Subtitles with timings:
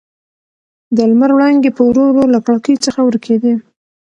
[0.95, 3.53] د لمر وړانګې په ورو ورو له کړکۍ څخه ورکېدې.